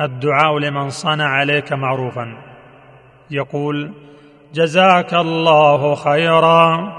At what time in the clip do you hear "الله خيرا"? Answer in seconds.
5.14-6.92